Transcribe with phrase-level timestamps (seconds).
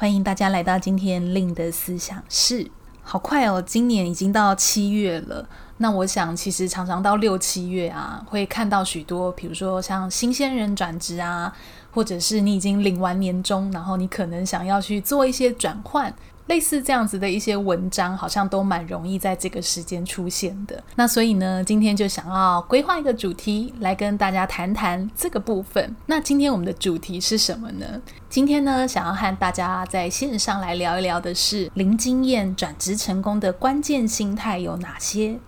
[0.00, 2.70] 欢迎大家来到今天另的思想室。
[3.02, 5.44] 好快哦，今年已经到七月了。
[5.78, 11.52] 那我想，其实常常到六七月啊，会看到许多，比如说像新鲜人转职啊，
[11.90, 16.14] 或者是你已经领完年终，然后你可能想要去做一些转换。
[16.48, 20.82] 类似这样子的一些文章，好像都蛮容易在这个时间出现的。
[20.96, 25.94] 那所以呢，今天就想要规划一个主题来跟大家谈谈这个部分。
[26.06, 28.00] 那今天我们的主题是什么呢？
[28.30, 35.38] 今天呢，想要和大家在线上来聊一聊的是零经验转职成功的关键心态有哪些？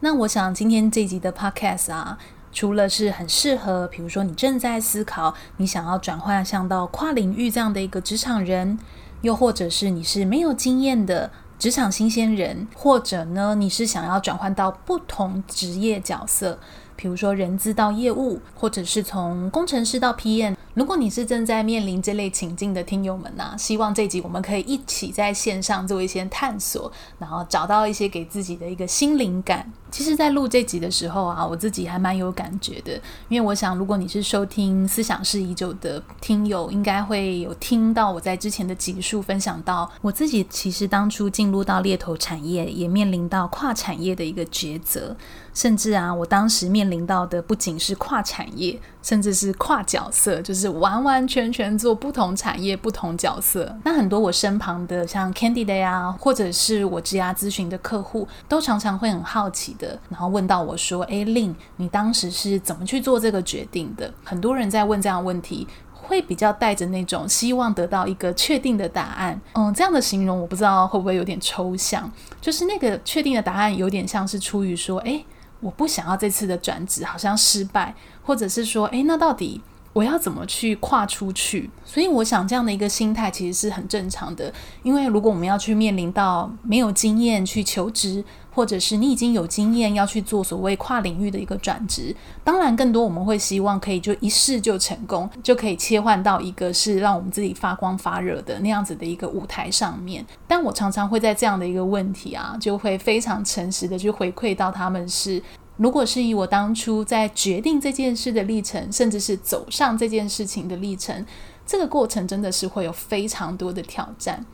[0.00, 2.16] 那我想今天这集的 Podcast 啊，
[2.52, 8.78] 除了是很适合，比如说你正在思考你想要转换向到跨领域这样的一个职场人。
[9.24, 16.58] 又或者是你是没有经验的职场新鲜人，或者呢，你是想要转换到不同职业角色，
[16.94, 20.54] 比如说人资到业务，或者是从工程师到 PM。
[20.74, 29.72] 如果你是正在面临这类情境的听友们呐、希望这集我们可以一起在线上做一些探索，然后找到一些给自己的一个新灵感。
[29.92, 45.16] 其实，在录这集的时候啊，我自己还蛮有感觉的，因为我想，如果你是收听思想是已久的听友，应该会有听到我在之前的集数分享到，我自己其实当初进入到猎头产业，也面临到跨产业的一个抉择。
[45.54, 53.76] 甚至啊，我当时面临到的不仅是跨产业，甚至是跨角色，就是是完完全全做不同产业、不同角色。
[53.84, 69.38] 那很多我身旁的像 Candidate 啊，或者是我职涯咨询的客户，都常常会很好奇的，然后问到我说：“诶，Lin，你当时是怎么去做这个决定的？”很多人在问这样的问题，会比较带着那种希望得到一个确定的答案。
[69.52, 75.26] 嗯，这样的形容我不知道会不会有点抽象，就是那个确定的答案有点像是出于说：“诶。”
[75.60, 79.62] 我不想要这次的转职好像失败，或者是说，诶，那到底
[79.94, 81.70] 我要怎么去跨出去？
[81.86, 88.22] 所以我想这样的一个心态其实是很正常的，因为如果我们要去面临到没有经验去求职。
[88.54, 100.24] 或者是你已经有经验要去做所谓跨领域的一个转职，当然更多我们会希望可以就一试就成功，就可以切换到一个是让我们自己发光发热的那样子的一个舞台上面。
[100.46, 105.42] 但我常常会在这样的一个问题啊，就会非常诚实的去回馈到他们是，
[105.76, 111.26] 如果是以我当初在决定这件事的历程，甚至是走上这件事情的历程，
[111.66, 114.44] 这个过程真的是会有非常多的挑战。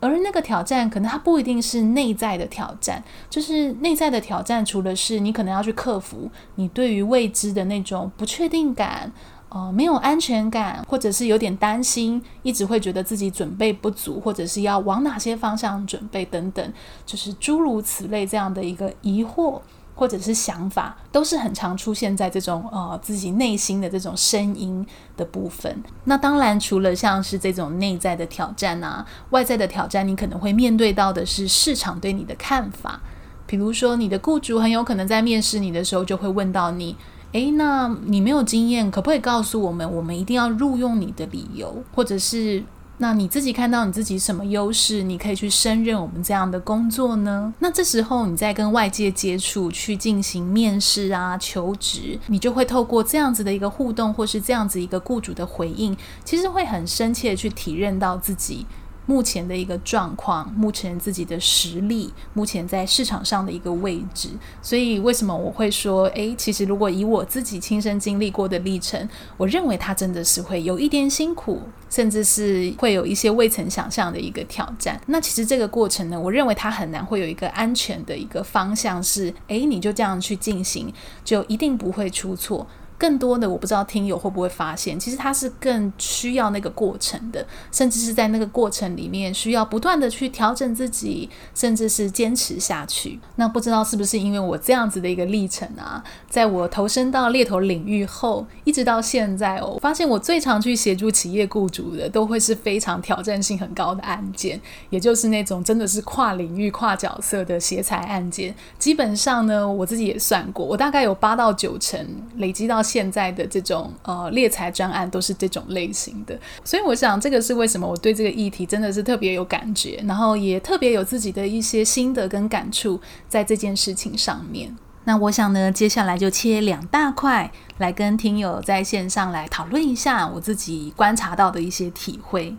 [0.00, 9.12] 而那个挑战，可能它不一定是内在的挑战，就是内在的挑战，除了是你可能要去克服你对于未知的那种不确定感，
[9.50, 16.72] 呃，没有安全感，或者是有点担心，一直会觉得自己准备不足，或者是要往哪些方向准备等等，
[17.04, 19.60] 就是诸如此类这样的一个疑惑。
[20.00, 25.84] 或者是想法，都是很常出现在这种呃自己内心的这种声音的部分。
[26.04, 33.02] 那当然，除了像是这种内在的挑战啊，外在的挑战，你可能会面对到的是市场对你的看法。
[33.46, 36.96] 比如说，你的雇主很有可能在面试你的时候就会问到你：
[37.32, 42.64] 诶，那你没有经验，可不可以告诉我们，我们一定要录用你的理由，或者是？
[43.02, 47.50] 那你自己看到你自己什么优势，你可以去胜任我们这样的工作呢？
[47.58, 55.96] 那这时候你在跟外界接触，去进行面试啊、求职，你就会透过这样子的一个互动，或是这样子一个雇主的回应，
[56.26, 58.66] 其实会很深切去体认到自己。
[59.06, 64.28] 目前的一个状况，目前自己的实力，目前在市场上的一个位置，
[64.62, 75.00] 所以为什么我会说，诶，其实如果以我自己亲身经历过的历程，我认为它真的是会有一点辛苦，甚至是会有一些未曾想象的一个挑战。
[75.06, 80.92] 那其实这个过程呢，我认为它很难会有一个安全的一个方向是，诶，你就这样去进行，
[81.24, 82.66] 就一定不会出错。
[83.00, 93.18] 更多的我不知道听友会不会发现，其实它是更需要那个过程的，甚至是在那个过程里面需要不断的去调整自己，甚至是坚持下去。
[93.36, 104.60] 那不知道是不是因为我这样子的一个历程啊，在我投身到猎头领域后，一直到现在哦，我发现我最常去协助企业雇主的，都会是非常挑战性很高的案件，
[104.90, 108.54] 也就是那种真的是跨领域、跨角色的协裁案件。
[108.78, 112.06] 基本上呢，我自己也算过，我大概有八到九成
[112.36, 112.82] 累积到。
[112.90, 124.76] 现在的这种呃猎财专案都是这种类型的，所以我想这个是为什么我对这个议题真的是特别有感觉，然后也特别有自己的一些心得跟感触在这件事情上面。
[125.04, 132.54] 那我想呢，接下来就切两大块来跟听友在线上来讨论一下我自己观察到的一些体会。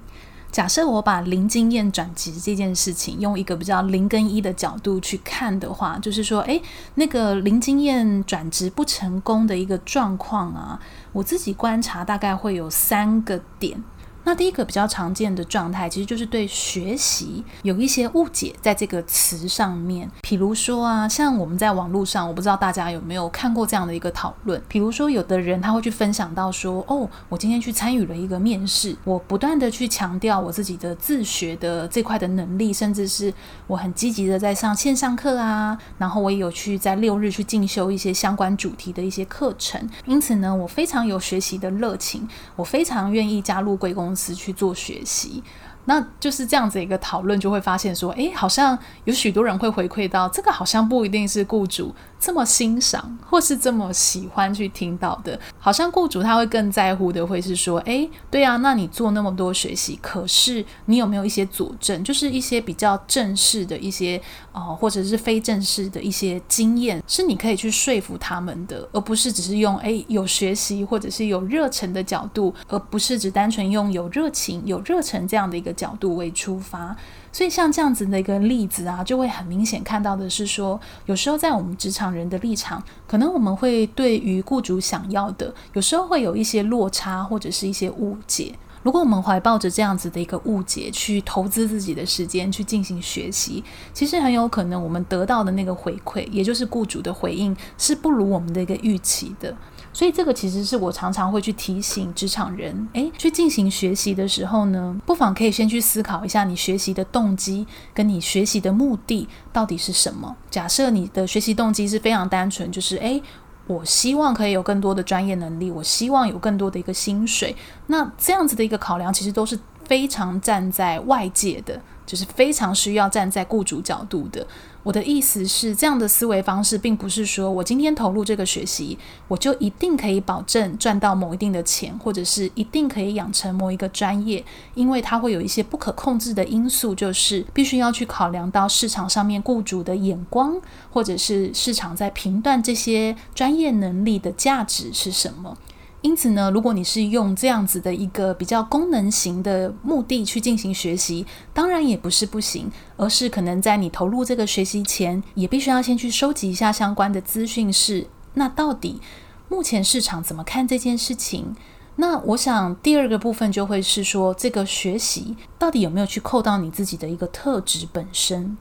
[0.51, 6.61] 假设我把零经验转职这件事情用一个比较零跟一的角度去看的话，就是说，诶，
[6.95, 10.79] 那个零经验转职不成功的一个状况啊，
[11.13, 13.81] 我自己观察大概会有三个点。
[14.23, 20.09] 那第一个比较常见的状态，其实就是对学习有一些误解，在这个词上面。
[20.21, 24.61] 比如说啊，像我们在网络上，我不知道大家有没有看过这样的一个讨论。
[24.67, 33.33] 比如说，有的人他会去分享到说，哦，我今天去参与了一个面试，我不断的去强调我自己的自学的这块的能力，甚至是
[33.65, 39.89] 我很积极的在上线上课啊，然后我也有去在六日去进修一些相关主题的一些课程。
[40.05, 44.10] 因此呢，我非常有学习的热情，我非常愿意加入贵公。
[44.11, 45.41] 公司去做学习。
[45.85, 64.21] 那就是这样子一个讨论，就会发现说，诶，好像有许多人会回馈到，这个好像不一定是雇主这么欣赏或是这么喜欢去听到的，好像雇主他会更在乎的会是说，诶，对啊，那你做那么多学习，可是你有没有一些佐证，就是一些比较正式的一些，
[64.53, 75.71] 呃，或者是非正式的一些经验，是你可以去说服他们的，而不是只是用，诶，有学习或者是有热忱的角度，而不是只单纯用有热情、有热忱这样的一个。
[75.81, 76.95] 角度为出发，
[77.31, 88.53] 所以像这样子的一个例子啊，就会很明显看到的是说，有时候在我们职场人的立场，可能我们会对于雇主想要的，有时候会有一些落差或者是一些误解。
[88.83, 93.63] 如果我们怀抱着这样子的一个误解去投资自己的时间去进行学习，
[93.93, 99.55] 其实很有可能我们得到的那个回馈，也就是雇主的回应，是不如我们的一个预期的。
[99.93, 110.33] 所以这个其实是我常常会去提醒职场人，诶，去进行学习的时候呢，不妨可以先去思考一下你学习的动机跟你学习的目的到底是什么。
[110.49, 113.21] 假设你的学习动机是非常单纯，就是诶，
[113.67, 117.55] 我希望可以有更多的专业能力，我希望有更多的一个薪水，
[117.87, 121.81] 那这样子的一个考量其实都是非常站在外界的。
[122.03, 124.45] 就是非常需要站在雇主角度的。
[124.83, 128.97] 我的意思是，这样的思维方式，并不是说我今天投入这个学习，
[129.27, 134.43] 我就一定可以保证赚到某一定的钱，或者是一定可以养成某一个专业，
[134.73, 140.59] 因为它会有一些不可控制的因素，就是必须要去考量到市场上面雇主的眼光，
[140.91, 145.55] 或者是市场在评断这些专业能力的价值是什么。
[146.01, 157.71] 因此呢，如果你是用这样子的一个比较功能型的目的去进行学习，当然也不是不行，而是可能在你投入这个学习前，也必须要先去收集一下相关的资讯。
[157.71, 158.99] 是，那到底
[159.47, 161.55] 目前市场怎么看这件事情？
[161.97, 168.57] 那我想第二个部分就会是说，这个学习到底有没有去扣到你自己的一个特质本身？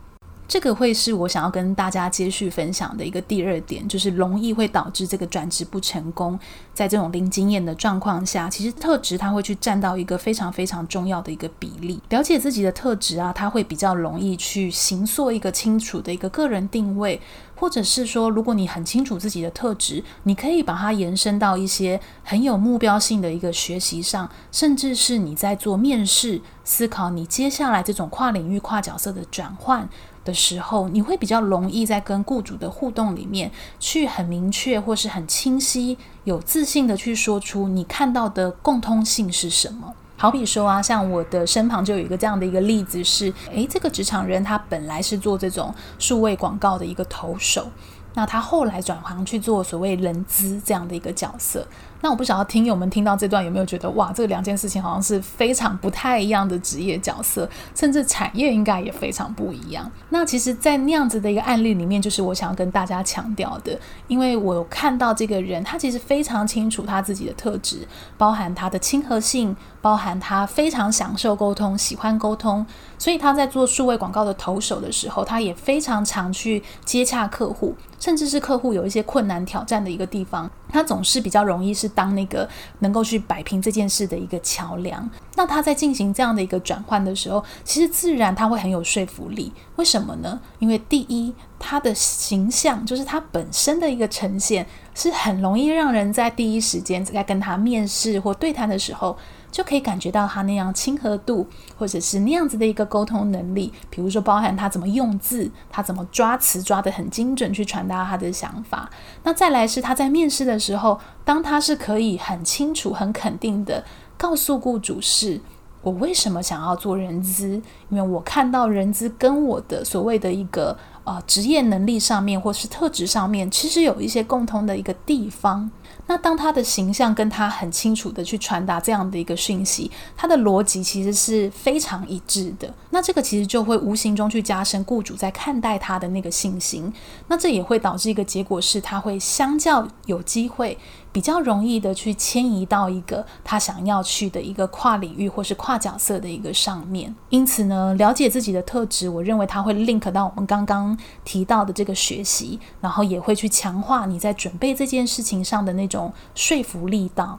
[0.51, 6.37] 这个会是我想要跟大家接续分享的一个第二点，就是容易会导致这个转职不成功。
[6.75, 12.03] 在这种零经验的状况下，其实特质它会去占到一个非常非常重要的一个比例。
[12.09, 17.21] 了解自己的特质啊，它会比较容易去形塑一个清楚的一个个人定位，
[17.55, 29.89] 或者是说，如果你很清楚自己的特质，你可以把它延伸到一些很有目标性的一个学习上，甚至是你在做面试、思考你接下来这种跨领域、跨角色的转换。
[30.31, 39.93] 的时候，你会比较容易在跟雇主的互动里面，去很明确或是很清晰、有自信的去说出你看到的共通性是什么。
[40.17, 47.67] 好比说啊，像我的身旁就有一个这样的一个例子是，诶，这个职场人他本来是做这种数位广告的一个投手，
[48.15, 51.67] 那他后来转行去做所谓人资这样的一个角色。
[52.03, 59.91] 那我不晓得听友们听到这段有没有觉得哇，这两件事情好像是非常不太一样的职业角色，甚至产业应该也非常不一样。
[60.09, 67.87] 那其实，在那样子的一个案例里面，就是我想要跟大家强调的，因为我有看到这个人，他其实非常清楚他自己的特质，
[68.17, 72.65] 包含他的亲和性，包含他非常享受沟通，喜欢沟通，
[72.99, 77.77] 所以他在做数位广告的投手的时候，他也非常常去接洽客户。
[78.01, 82.49] 甚至是客户有一些困难挑战的一个地方，他总是比较容易是当那个
[82.81, 85.09] 能够去摆平这件事的一个桥梁。
[85.37, 89.53] 那他在进行这样的一个转换的时候，其实自然他会很有说服力。
[89.77, 90.41] 为什么呢？
[90.59, 94.67] 因为第一，他的形象就是他本身的一个呈现，
[95.01, 99.17] 是很容易让人在第一时间在跟他面试或对谈的时候，
[99.51, 101.47] 就可以感觉到他那样亲和度，
[101.79, 103.73] 或者是那样子的一个沟通能力。
[103.89, 108.91] 比如说，包含他怎么用字，他怎么抓词抓得很精准去传达他的想法。
[109.23, 113.83] 那再来是他在面试的时候，当他是可以很清楚、很肯定的
[114.19, 115.41] 告诉雇主是。
[115.83, 117.55] 我为什么想要做人资？
[117.89, 125.71] 因为我看到人资跟我的所谓的一个呃职业能力上面，或是特质上面，其实有一些共通的一个地方。
[126.07, 132.73] 那当他的形象跟他很清楚的去传达这样的一个讯息，他的逻辑其实是非常一致的。
[132.91, 136.93] 那这个其实就会无形中去加深雇主在看待他的那个信心。
[137.29, 140.77] 那这也会导致一个结果是，他会相较有机会
[141.13, 147.15] 比较容易的去迁移到一个他想要去的一个跨领域或是跨角色的一个上面。
[147.31, 156.13] 因此呢，了解自己的特质，我认为他会 link 到我们刚刚提到的这个学习，然后也会去强化你在准备这件事情上的那种。
[156.35, 157.39] 说服力道。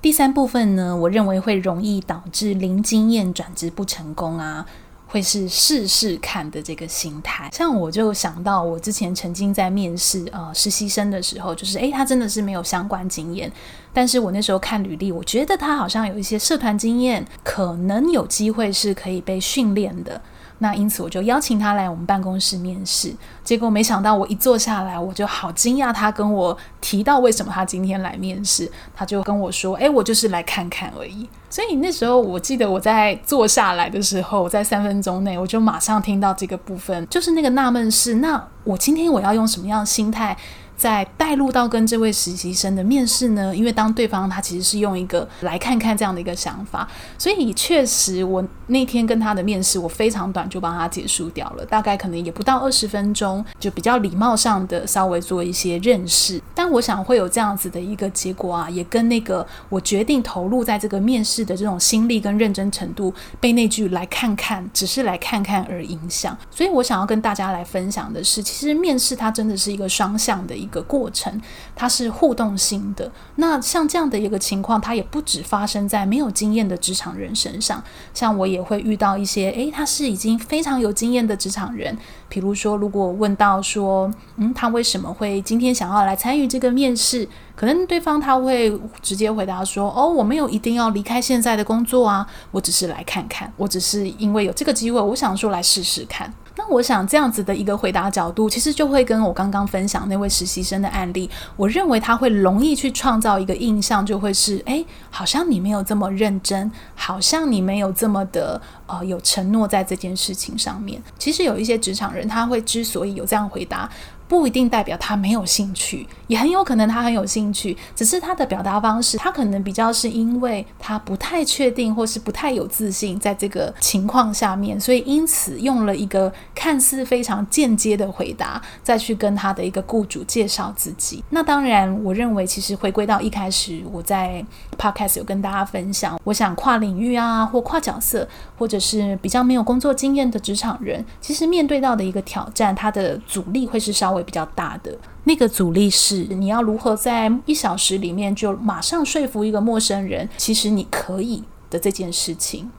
[0.00, 4.64] 第三部分呢，我认为会容易导致零经验转职不成功啊，
[5.10, 7.50] 会是试试看的这个心态。
[7.52, 13.50] 像我就想到，我之前曾经在面试呃实习生的时候，就是诶，他真的是没有相关经验，
[13.92, 20.22] 但是我那时候看履历，我觉得他好像有一些社团经验，可能有机会是可以被训练的。
[20.62, 23.12] 那因此我就邀请他来我们办公室面试，
[23.42, 25.92] 结果没想到我一坐下来，我就好惊讶。
[25.92, 40.36] 他跟我提到为什么他今天来面试，他就跟我说：“诶，我就是来看看而已。”所以那时候我记得我在坐下来的时候，在三分钟内我就马上听到这个部分，就是那个纳闷是：那我今天我要用什么样的心态？
[40.80, 43.54] 再带入到跟这位实习生的面试呢？
[43.54, 56.40] 因为当对方他其实是用一个来看看这样的一个想法，所以确实我那天跟他的面试，我非常短就帮他结束掉了，大概可能也不到二十分钟，就比较礼貌上的稍微做一些认识。
[56.54, 66.34] 但我想会有这样子的一个结果啊，也跟那个我决定投入在这个面试的这种心力跟认真程度，被那句来看看，只是来看看而影响。
[66.50, 70.80] 所以我想要跟大家来分享的是，其实面试它真的是一个双向的一个。
[70.80, 71.42] 一个过程，
[71.74, 73.10] 它是互动性的。
[73.34, 77.82] 那像这样的一个情况，它也不只发生在没有经验的职场人身上。
[78.14, 81.98] 像我也会遇到一些，诶，他是已经非常有经验的职场人。
[82.30, 87.28] 比如说，如果问到说，嗯，他为什么会今天想要来参与这个面试？
[87.54, 88.72] 可能对方他会
[89.02, 96.32] 直接回答说，哦，我没有一定要离开现在的工作啊，我只是来看看，我只是因为有这个机会，我想说来试试看。
[96.56, 111.00] 那我想这样子的一个回答角度，其实就会跟我刚刚分享那位实习生的案例，我认为他会容易去创造一个印象，就会是，诶，好像你没有这么认真，好像你没有这么的呃有承诺在这件事情上面。
[111.18, 113.90] 其实有一些职场人，他会之所以有这样回答。
[114.30, 131.24] 不一定代表他没有兴趣，也很有可能他很有兴趣，只是他的表达方式，他可能比较是因为他不太确定或是不太有自信，在这个情况下面，所以因此用了一个看似非常间接的回答，再去跟他的一个雇主介绍自己。
[131.30, 134.44] 那当然，我认为其实回归到一开始我在
[134.78, 144.19] Podcast 有跟大家分享，我想跨领域啊，或跨角色，或者是比较没有工作经验的职场人，其实面对到的一个挑战，他的阻力会是稍微。
[144.22, 152.70] 比较大的那个阻力是，你要如何在一小时里面就马上说服一个陌生人，其实你可以的这件事情。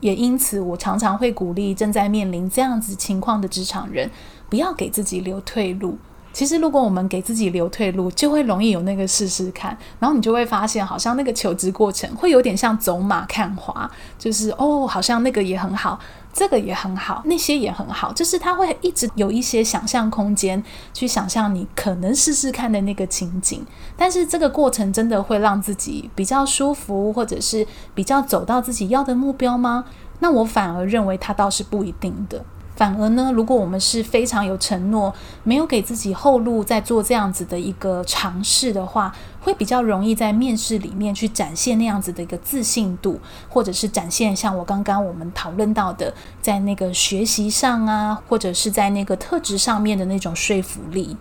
[0.00, 4.10] 也因此，我常常会鼓励正在面临这样子情况的职场人，
[4.50, 5.96] 不要给自己留退路。
[6.34, 15.98] 其实，如果我们给自己留退路，就会容易有那个试试看，然后你就会发现，好像那个求职过程会有点像走马看花，就是哦，好像那个也很好。
[16.36, 20.62] 这个也很好，那些也很好，就是他会一直有一些想象空间，
[20.92, 23.64] 去想象你可能试试看的那个情景。
[23.96, 29.86] 但是这个过程真的会让自己比较舒服，或者是比较走到自己要的目标吗？
[30.18, 32.44] 那我反而认为它倒是不一定的。
[32.76, 35.10] 反而呢，如果我们是非常有承诺，
[35.44, 39.10] 没有给自己后路，在做这样子的一个尝试的话，
[39.46, 46.12] 会比较容易在面试里面去展现那样子的一个自信度，或者是展现像我刚刚我们讨论到的，
[46.42, 51.16] 在那个学习上啊，或者是在那个特质上面的那种说服力。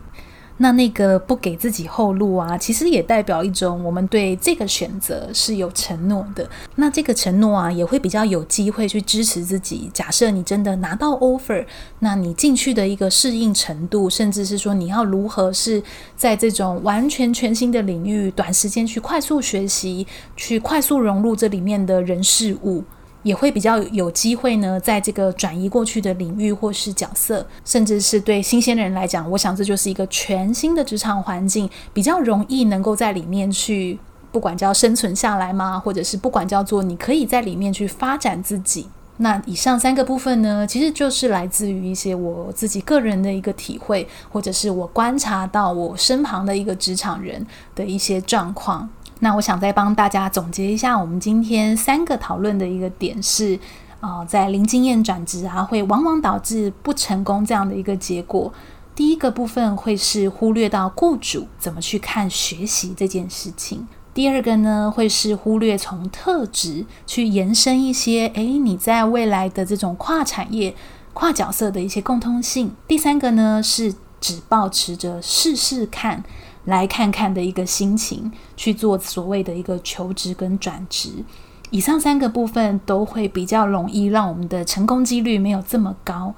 [0.58, 6.50] 那那个不给自己后路啊，其实也代表一种我们对这个选择是有承诺的。
[6.76, 9.90] 那这个承诺啊，也会比较有机会去支持自己。
[9.94, 11.66] 假设你真的拿到 offer，
[12.00, 15.84] 那你进去的一个适应程度，甚至是说你要如何是
[16.16, 20.08] 在这种完全全新的领域，短时间去快速学习，
[20.38, 22.84] 去快速融入这里面的人事物。
[23.25, 33.98] 也会比较有机会呢，在这个转移过去的领域或是角色，甚至是对新鲜的人来讲，我想这就是一个全新的职场环境，比较容易能够在里面去
[34.32, 35.79] 不管叫生存下来吗？
[35.79, 38.88] 或者是不管叫做你可以在里面去发展自己。
[39.17, 48.88] 那以上三个部分呢，其实就是来自于一些我自己个人的一个体会，或者是我观察到我身旁的一个职场人的一些状况。
[49.19, 53.57] 那我想再帮大家总结一下，我们今天三个讨论的一个点是，
[54.01, 58.53] 呃，在零经验转职啊，会往往导致不成功这样的一个结果。
[58.93, 63.88] 第一个部分会是忽略到雇主怎么去看学习这件事情。
[64.13, 70.74] 第二个呢，会是忽略从特质去延伸一些，诶，你在未来的这种跨产业、
[71.13, 72.74] 跨角色的一些共通性。
[72.88, 76.24] 第三个呢，是只抱持着试试看、
[76.65, 81.24] 来看看的一个心情去做所谓的一个求职跟转职。
[81.72, 86.34] 以上三个部分都会比较容易让我们的成功几率没有这么高。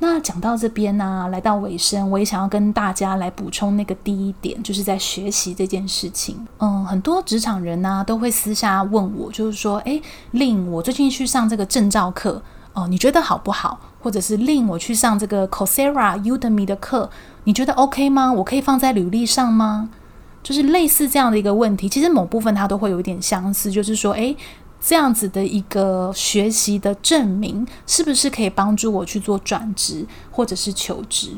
[0.00, 6.46] 那讲到这边呢、来到尾声，我也想要跟大家来补充那个第一点，就是在学习这件事情。
[6.58, 10.02] 嗯，很多职场人呢、都会私下问我，就是说，诶
[10.32, 12.42] 令我最近去上这个证照课，
[12.74, 13.80] 哦，你觉得好不好？
[14.02, 17.08] 或者是令我去上这个 c o s e r a、Udemy 的课，
[17.44, 18.30] 你觉得 OK 吗？
[18.30, 19.88] 我可以放在履历上吗？
[20.42, 24.36] 就是类似这样的一个问题，其实某部分它都会有一点相似，就是说，诶。
[24.86, 31.30] 这样子的一个学习的证明，是不是可以帮助我去做转职或者是求职？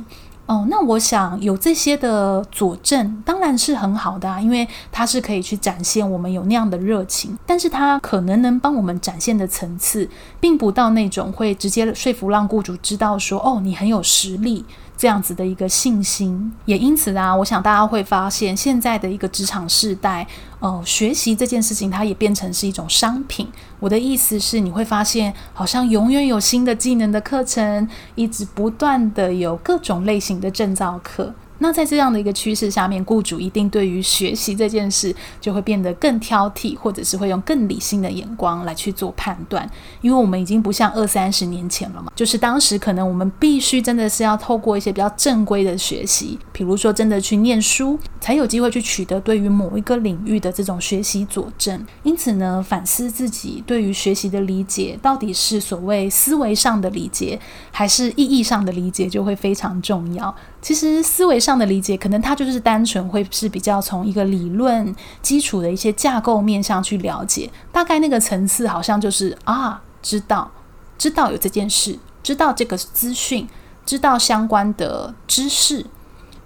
[0.47, 7.37] 哦，那我想有这些的佐证，当然是很好的啊，因为它是可以去展现我们有那样的热情。
[7.45, 14.65] 但是它可能能帮我们展现的层次，并不到那种会直接说服让雇主知道说，哦，你很有实力。
[14.97, 20.27] 这样子的一个信心，也因此啊，我想大家会发现，现在的一个职场世代，
[20.59, 23.47] 呃，学习这件事情，它也变成是一种商品。
[23.79, 31.35] 我的意思是，你会发现，好像永远有新的技能的课程，一直不断的有各种类型的证照课。
[31.59, 39.69] 那在这样的一个趋势下面，雇主一定对于学习这件事就会变得更挑剔，或者是会用更理性的眼光来去做判断。
[40.01, 51.85] 因为我们已经不像二三十年前了嘛，就是当时可能我们必须真的是要透过一些比较正规的学习，比如说真的去念书，才有机会去取得对于某一个领域的这种学习佐证。
[52.03, 57.39] 因此呢，反思自己对于学习的理解，到底是所谓思维上的理解，
[57.71, 60.35] 还是意义上的理解，就会非常重要。
[60.67, 70.51] 其实思维上的理解，可能它就是单纯会是比较从一个理论基础的一些架构面向去了解，大概那个层次好像就是啊，知道，
[70.99, 73.47] 知道有这件事，知道这个资讯，
[73.85, 75.87] 知道相关的知识，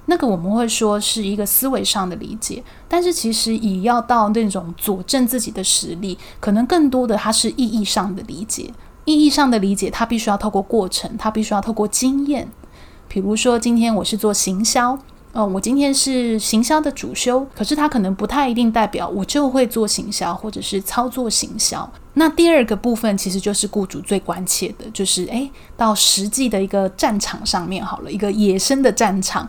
[0.04, 2.62] 那个我们会说是一个思维上的理解。
[2.87, 8.70] 但是其实以要到那种佐证自己的实力，可能更多的它是意义上的理解。
[9.06, 12.46] 意义上的理解，它必须要透过过程，它必须要透过经验。
[13.12, 14.96] 比如说，今天我是做行销，
[15.32, 21.90] 哦，我今天是行销的主修，可是它可能不太一定代表我就会做行销或者是操作行销。
[22.14, 29.48] 那第二个部分其实就是雇主最关切的，就是诶，到实际的一个战场上面好了，一个野生的战场。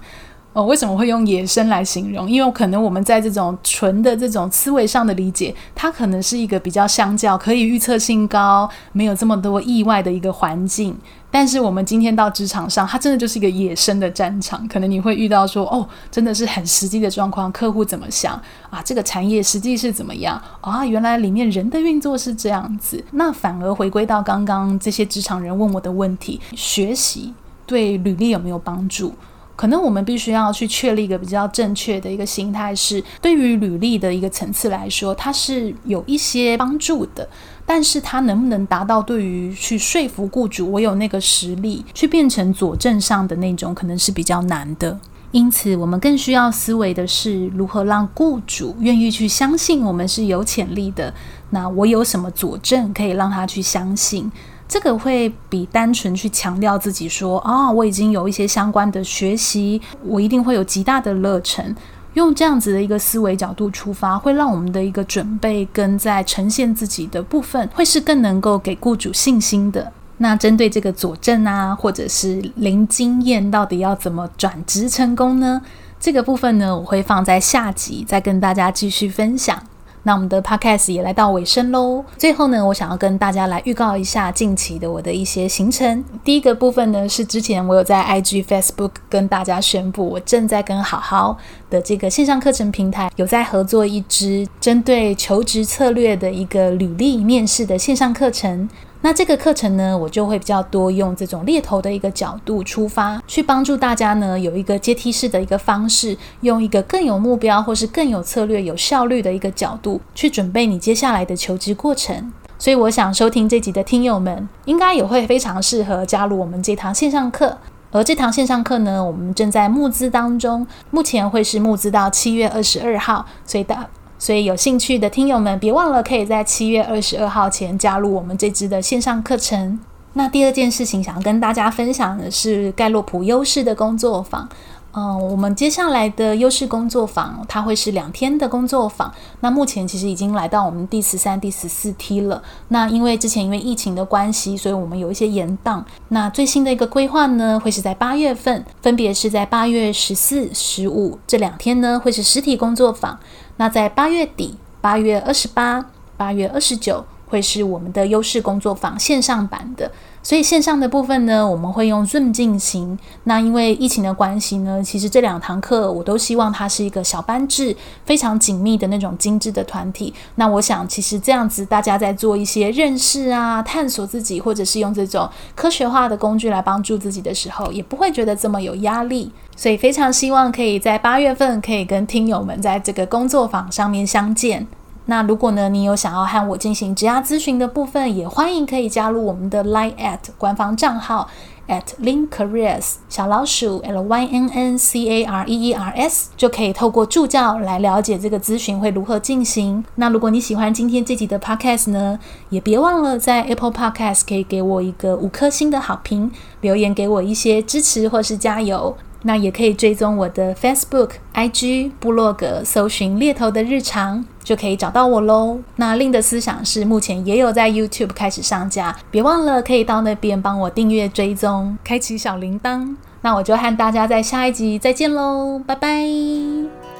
[0.53, 2.29] 哦，为什么会用野生来形容？
[2.29, 10.93] 因为可能我们在这种纯的这种思维上的理解，它可能是一个比较相较可以预测性高、没有这么多意外的一个环境。
[11.33, 14.67] 但是我们今天到职场上，它真的就是一个野生的战场。
[14.67, 18.33] 可能你会遇到说，哦，真的是很实际的状况，客户怎么想
[18.69, 18.81] 啊？
[18.83, 20.85] 这个产业实际是怎么样啊？
[20.85, 23.01] 原来里面人的运作是这样子。
[23.11, 27.33] 那反而回归到刚刚这些职场人问我的问题：学习
[27.65, 29.13] 对履历有没有帮助？
[29.61, 37.29] 可能我们必须要去确立一个比较正确的一个心态，是对于履历的一个层次来说，它是有一些帮助的。
[37.63, 44.99] 但是它能不能达到对于去说服雇主我有那个实力去变成佐证上的那种，可能是比较难的。
[45.31, 51.13] 因此，我们更需要思维的是如何让雇主愿意去相信我们是有潜力的。
[51.51, 54.31] 那我有什么佐证可以让他去相信？
[54.71, 61.75] 这个会比单纯去强调自己说啊、哦，我已经有一些相关的学习，我一定会有极大的热忱。
[62.13, 69.91] 用这样子的一个思维角度出发，会让我们的一个准备跟在呈现自己的部分，会是更能够给雇主信心的。
[70.19, 75.61] 那针对这个佐证啊，或者是零经验，到底要怎么转职成功呢？
[75.99, 79.61] 这个部分呢，我会放在下集再跟大家继续分享。
[80.03, 82.03] 那我们的 podcast 也来到尾声喽。
[82.17, 86.03] 最后呢，我想要跟大家来预告一下近期的我的一些行程。
[86.23, 91.37] 第一个部分呢，是之前我有在 IG、Facebook 跟大家宣布，我正在跟好好
[91.69, 98.67] 的这个线上课程平台有在合作一支针对求职策略的一个履历面试的线上课程。
[99.03, 112.31] 那这个课程呢，我就会比较多用这种猎头的一个角度出发，去帮助大家呢有一个阶梯式的一个方式，用一个更有目标或是更有策略、有效率的一个角度去准备你接下来的求职过程。
[112.59, 117.57] 所以我想收听这集的听友们，应该也会非常适合加入我们这堂线上课。
[117.93, 123.25] 而这堂线上课呢，我们正在募资当中，目前会是募资到七月二十二号。
[123.45, 123.75] 所以的，
[124.21, 129.79] 所以有兴趣的听友们，别忘了可以在七月二十二号前加入我们这支的线上课程。
[130.13, 134.47] 那第二件事情，想跟大家分享的是盖洛普优势的工作坊。
[134.93, 139.09] 嗯，我们接下来的优势工作坊，它会是两天的工作坊。
[139.39, 142.43] 那目前其实已经来到我们第十三、第十四梯了。
[142.67, 145.85] 那因为之前因为疫情的关系，所以我们有一些延档。
[146.09, 153.17] 那最新的一个规划呢，会是在八月份，分别是在八月十四、十五这两天呢，会是实体工作坊。
[153.55, 155.85] 那在八月底，八月二十八、
[156.17, 159.89] 八月二十九，会是我们的优势工作坊线上版的。
[160.23, 162.97] 所以线上的部分呢，我们会用 Zoom 进行。
[163.23, 170.13] 那因为疫情的关系呢，其实这两堂课我都希望它是一个小班制，非常紧密的那种精致的团体。
[170.35, 179.31] 那我想，其实这样子大家在做一些认识啊、探索自己，或者是用这种科学化的工具来帮助自己的时候，也不会觉得这么有压力。
[179.55, 184.65] 所以非常希望可以在八月份可以跟听友们在这个工作坊上面相见。
[185.11, 191.29] 那如果呢，你有想要和我进行职涯咨询的部分，也欢迎可以加入我们的 Line at 官方账号
[191.67, 199.83] at Lynn Careers 小老鼠 L Y N N C A R E E R S，就可以透过助教来了解这个咨询会如何进行。
[199.95, 208.95] 那如果你喜欢今天这集的 Podcast 呢，也别忘了在 Apple Podcast 可以给我一个五颗星的好评，留言给我一些支持或是加油。
[209.23, 215.59] 那也可以追踪我的 Facebook、IG、部落格，搜寻猎头的日常，就可以找到我喽。
[215.75, 222.95] 那另的思想是目前也有在 YouTube 开始上架，别忘了可以到那边帮我订阅、追踪、开启小铃铛。
[223.21, 226.90] 那我就和大家在下一集再见喽，拜拜。